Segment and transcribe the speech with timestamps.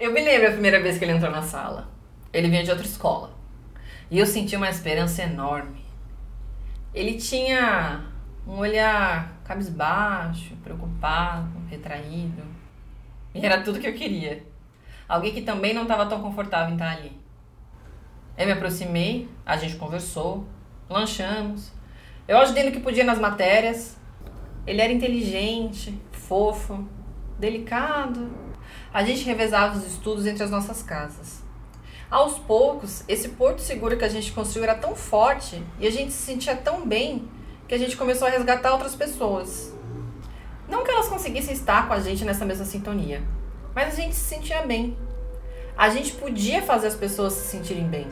[0.00, 1.86] Eu me lembro a primeira vez que ele entrou na sala.
[2.32, 3.34] Ele vinha de outra escola.
[4.10, 5.84] E eu senti uma esperança enorme.
[6.94, 8.06] Ele tinha
[8.46, 12.42] um olhar cabisbaixo, preocupado, retraído.
[13.34, 14.42] E era tudo que eu queria.
[15.06, 17.12] Alguém que também não estava tão confortável em estar ali.
[18.38, 20.46] Eu me aproximei, a gente conversou,
[20.88, 21.70] lanchamos.
[22.26, 23.98] Eu ajudei no que podia nas matérias.
[24.66, 26.88] Ele era inteligente, fofo,
[27.38, 28.49] delicado.
[28.92, 31.42] A gente revezava os estudos entre as nossas casas.
[32.10, 36.12] Aos poucos, esse porto seguro que a gente construiu era tão forte e a gente
[36.12, 37.28] se sentia tão bem
[37.68, 39.72] que a gente começou a resgatar outras pessoas.
[40.68, 43.22] Não que elas conseguissem estar com a gente nessa mesma sintonia,
[43.72, 44.96] mas a gente se sentia bem.
[45.76, 48.08] A gente podia fazer as pessoas se sentirem bem.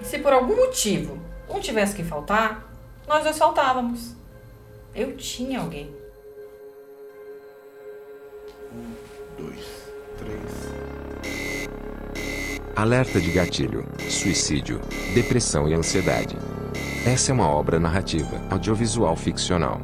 [0.00, 2.72] E se por algum motivo um tivesse que faltar,
[3.08, 4.14] nós dois faltávamos.
[4.94, 5.97] Eu tinha alguém.
[9.38, 10.68] Dois, três.
[12.74, 14.80] Alerta de gatilho, suicídio,
[15.14, 16.36] depressão e ansiedade.
[17.06, 19.80] Essa é uma obra narrativa audiovisual ficcional.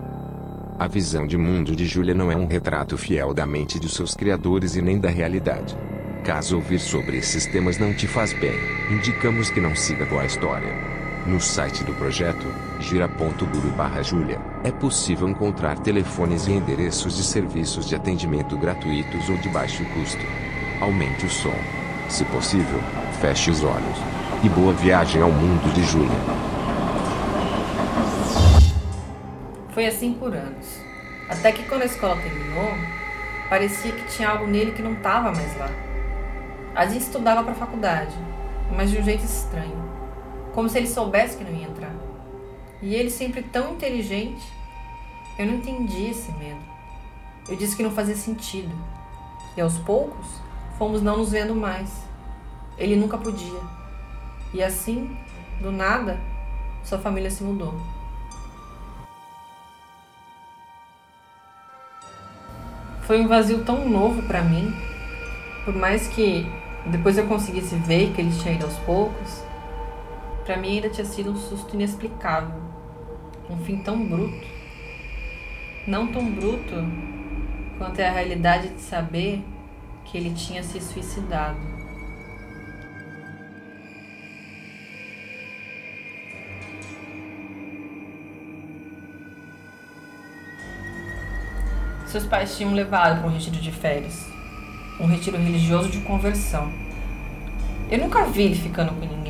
[0.79, 4.15] A visão de mundo de Julia não é um retrato fiel da mente de seus
[4.15, 5.77] criadores e nem da realidade.
[6.25, 8.59] Caso ouvir sobre esses temas não te faz bem,
[8.91, 11.04] indicamos que não siga com a história.
[11.27, 12.47] No site do projeto,
[12.79, 19.83] gira.guru/julia, é possível encontrar telefones e endereços de serviços de atendimento gratuitos ou de baixo
[19.95, 20.21] custo.
[20.83, 21.55] Aumente o som.
[22.11, 22.79] Se possível,
[23.23, 23.99] feche os olhos.
[24.43, 26.11] E boa viagem ao mundo de Julia.
[29.71, 30.83] Foi assim por anos.
[31.31, 32.75] Até que quando a escola terminou,
[33.49, 35.71] parecia que tinha algo nele que não estava mais lá.
[36.75, 38.15] A gente estudava para a faculdade,
[38.77, 39.84] mas de um jeito estranho,
[40.55, 41.93] como se ele soubesse que não ia entrar.
[42.81, 44.47] E ele sempre tão inteligente,
[45.39, 46.61] eu não entendi esse medo.
[47.49, 48.75] Eu disse que não fazia sentido.
[49.57, 50.27] E aos poucos,
[50.79, 51.91] fomos não nos vendo mais.
[52.79, 53.61] Ele nunca podia.
[54.53, 55.17] E assim,
[55.61, 56.21] do nada,
[56.85, 57.75] sua família se mudou.
[63.03, 64.73] Foi um vazio tão novo para mim,
[65.65, 66.47] por mais que
[66.87, 69.45] depois eu conseguisse ver que ele tinha ido aos poucos,
[70.45, 72.61] para mim ainda tinha sido um susto inexplicável,
[73.49, 74.47] um fim tão bruto.
[75.87, 76.75] Não tão bruto
[77.79, 79.43] quanto é a realidade de saber
[80.05, 81.75] que ele tinha se suicidado.
[92.07, 94.25] Seus pais tinham levado para um retiro de férias,
[95.01, 96.71] um retiro religioso de conversão.
[97.91, 99.24] Eu nunca vi ele ficando com ninguém,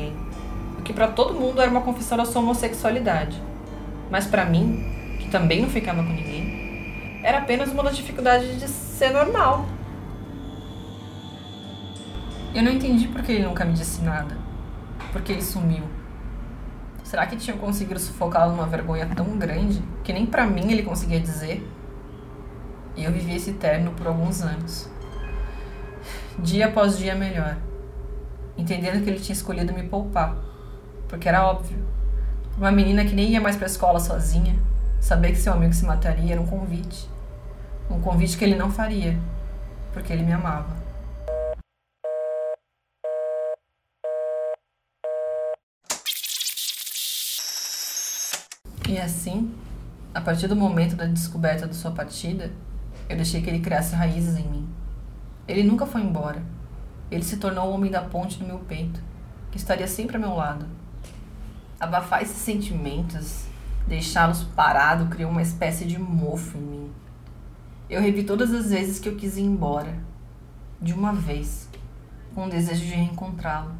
[0.85, 3.41] que para todo mundo era uma confissão da sua homossexualidade.
[4.09, 4.85] Mas para mim,
[5.19, 9.65] que também não ficava com ninguém, era apenas uma das dificuldades de ser normal.
[12.53, 14.37] Eu não entendi por que ele nunca me disse nada.
[15.11, 15.83] Porque ele sumiu.
[17.03, 21.19] Será que tinham conseguido sufocá-lo numa vergonha tão grande que nem para mim ele conseguia
[21.19, 21.67] dizer?
[22.95, 24.89] E eu vivi esse término por alguns anos.
[26.39, 27.57] Dia após dia melhor.
[28.57, 30.54] Entendendo que ele tinha escolhido me poupar.
[31.15, 31.77] Porque era óbvio.
[32.57, 34.53] Uma menina que nem ia mais pra escola sozinha,
[34.99, 37.09] saber que seu amigo se mataria era um convite.
[37.89, 39.17] Um convite que ele não faria,
[39.93, 40.75] porque ele me amava.
[48.89, 49.55] E assim,
[50.13, 52.51] a partir do momento da descoberta de sua partida,
[53.07, 54.69] eu deixei que ele criasse raízes em mim.
[55.47, 56.43] Ele nunca foi embora.
[57.09, 58.99] Ele se tornou o homem da ponte do meu peito,
[59.49, 60.74] que estaria sempre ao meu lado.
[61.79, 63.45] Abafar esses sentimentos,
[63.87, 66.91] deixá-los parado, criou uma espécie de mofo em mim.
[67.89, 69.97] Eu revi todas as vezes que eu quis ir embora,
[70.81, 71.69] de uma vez,
[72.33, 73.75] com o desejo de reencontrá-lo,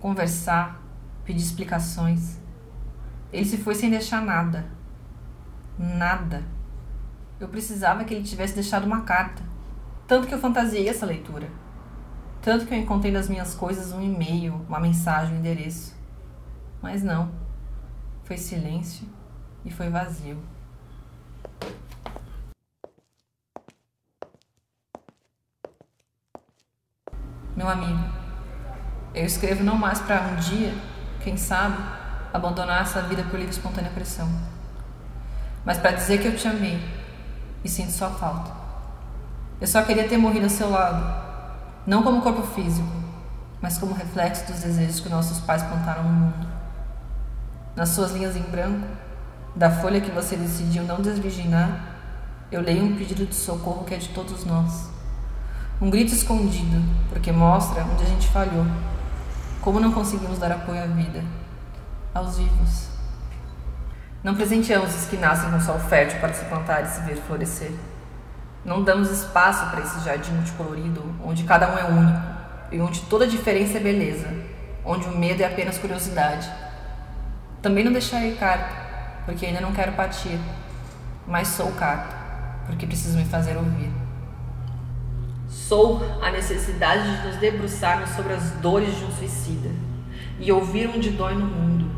[0.00, 0.82] conversar,
[1.24, 2.38] pedir explicações.
[3.32, 4.66] Ele se foi sem deixar nada.
[5.78, 6.42] Nada.
[7.38, 9.42] Eu precisava que ele tivesse deixado uma carta.
[10.06, 11.48] Tanto que eu fantasiei essa leitura.
[12.42, 15.94] Tanto que eu encontrei nas minhas coisas um e-mail, uma mensagem, um endereço.
[16.84, 17.30] Mas não.
[18.24, 19.08] Foi silêncio
[19.64, 20.38] e foi vazio.
[27.56, 28.04] Meu amigo,
[29.14, 30.74] eu escrevo não mais para um dia,
[31.22, 31.78] quem sabe,
[32.34, 34.28] abandonar essa vida por livre e espontânea pressão,
[35.64, 36.78] mas para dizer que eu te amei
[37.64, 38.52] e sinto sua falta.
[39.58, 41.02] Eu só queria ter morrido ao seu lado,
[41.86, 42.92] não como corpo físico,
[43.62, 46.53] mas como reflexo dos desejos que nossos pais plantaram no mundo.
[47.76, 48.86] Nas suas linhas em branco,
[49.56, 51.96] da folha que você decidiu não desvirginar,
[52.50, 54.88] eu leio um pedido de socorro que é de todos nós.
[55.80, 58.64] Um grito escondido, porque mostra onde a gente falhou.
[59.60, 61.24] Como não conseguimos dar apoio à vida,
[62.14, 62.88] aos vivos.
[64.22, 67.72] Não presenteamos os que nascem com sol fértil para se plantar e se ver florescer.
[68.64, 72.22] Não damos espaço para esse jardim multicolorido, onde cada um é único
[72.70, 74.28] e onde toda diferença é beleza,
[74.84, 76.48] onde o medo é apenas curiosidade.
[77.64, 80.38] Também não deixarei carta, porque ainda não quero partir,
[81.26, 82.14] mas sou carta,
[82.66, 83.90] porque preciso me fazer ouvir.
[85.48, 89.70] Sou a necessidade de nos debruçarmos sobre as dores de um suicida
[90.38, 91.90] e ouvir onde dói no mundo,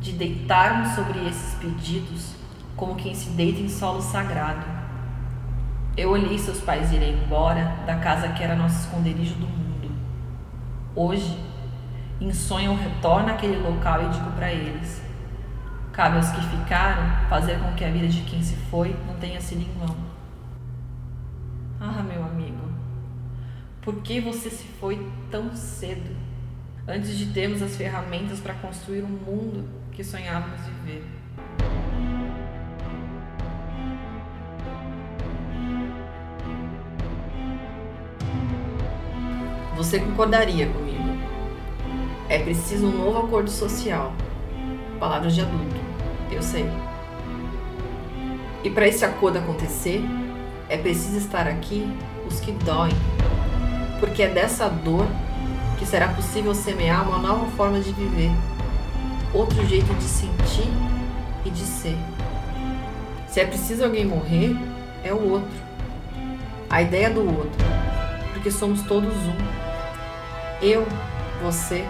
[0.00, 2.34] de deitarmos sobre esses pedidos
[2.74, 4.76] como quem se deita em solo sagrado
[5.96, 9.90] eu olhei seus pais irem embora da casa que era nosso esconderijo do mundo.
[10.94, 11.38] Hoje,
[12.20, 15.02] em sonho, eu retorno àquele local e digo para eles:
[15.92, 19.40] cabe aos que ficaram fazer com que a vida de quem se foi não tenha
[19.40, 19.96] sido em vão.
[21.78, 22.70] Ah, meu amigo,
[23.82, 26.16] por que você se foi tão cedo,
[26.88, 31.04] antes de termos as ferramentas para construir um mundo que sonhávamos viver?
[39.76, 40.85] Você concordaria comigo?
[42.28, 44.12] É preciso um novo acordo social.
[44.98, 45.76] Palavras de adulto,
[46.30, 46.68] eu sei.
[48.64, 50.02] E para esse acordo acontecer,
[50.68, 51.88] é preciso estar aqui
[52.26, 52.92] os que doem,
[54.00, 55.06] porque é dessa dor
[55.78, 58.30] que será possível semear uma nova forma de viver,
[59.32, 60.68] outro jeito de sentir
[61.44, 61.96] e de ser.
[63.28, 64.56] Se é preciso alguém morrer,
[65.04, 65.66] é o outro.
[66.68, 67.64] A ideia do outro,
[68.32, 69.36] porque somos todos um.
[70.60, 70.84] Eu,
[71.40, 71.84] você,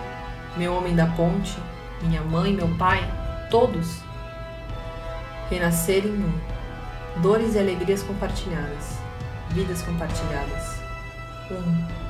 [0.57, 1.57] meu homem da ponte,
[2.03, 3.01] minha mãe, meu pai,
[3.51, 4.07] todos
[5.51, 6.57] renascer em um.
[7.23, 8.99] Dores e alegrias compartilhadas,
[9.51, 10.81] vidas compartilhadas.
[11.51, 12.07] Um.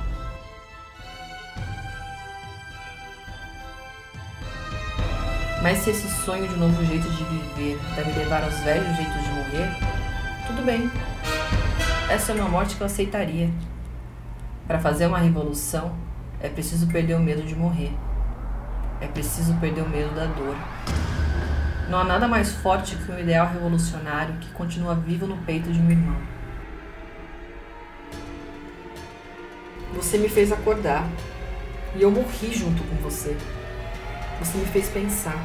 [5.62, 9.22] Mas se esse sonho de um novo jeito de viver deve levar aos velhos jeitos
[9.22, 9.76] de morrer,
[10.46, 10.90] tudo bem.
[12.10, 13.50] Essa é uma morte que eu aceitaria.
[14.66, 15.92] Para fazer uma revolução,
[16.40, 17.92] é preciso perder o medo de morrer.
[19.00, 20.56] É preciso perder o medo da dor.
[21.88, 25.78] Não há nada mais forte que um ideal revolucionário que continua vivo no peito de
[25.78, 26.16] um irmão.
[29.94, 31.08] Você me fez acordar
[31.94, 33.36] e eu morri junto com você.
[34.40, 35.36] Você me fez pensar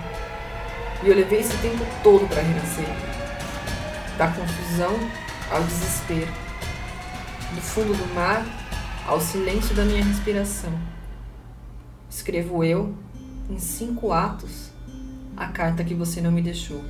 [1.03, 2.85] e eu levei esse tempo todo para renascer
[4.17, 4.93] da confusão
[5.49, 6.31] ao desespero,
[7.55, 8.45] do fundo do mar
[9.07, 10.71] ao silêncio da minha respiração.
[12.09, 12.93] Escrevo eu,
[13.51, 14.71] em cinco atos,
[15.35, 16.81] a carta que você não me deixou.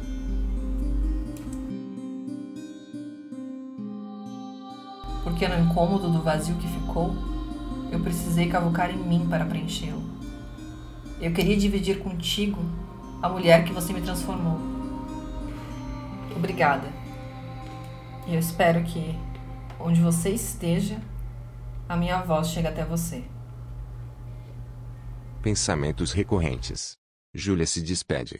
[5.23, 7.15] Porque no incômodo do vazio que ficou,
[7.91, 10.03] eu precisei cavucar em mim para preenchê-lo.
[11.19, 12.59] Eu queria dividir contigo
[13.21, 14.59] a mulher que você me transformou.
[16.35, 16.87] Obrigada.
[18.27, 19.17] E eu espero que,
[19.79, 20.99] onde você esteja,
[21.89, 23.23] a minha voz chega até você.
[25.41, 26.99] Pensamentos recorrentes.
[27.33, 28.39] Júlia se despede.